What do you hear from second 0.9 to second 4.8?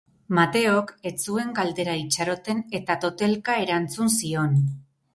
ez zuen galdera itxaroten eta totelka erantzun zion.